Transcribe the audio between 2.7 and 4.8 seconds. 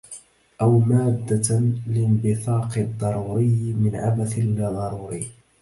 الضروريِّ من عبث اللا